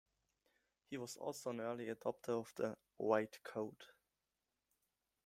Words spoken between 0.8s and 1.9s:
He was also an early